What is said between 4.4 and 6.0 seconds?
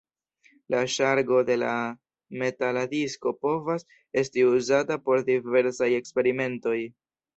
uzata por diversaj